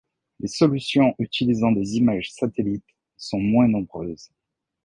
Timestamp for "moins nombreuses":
3.37-4.31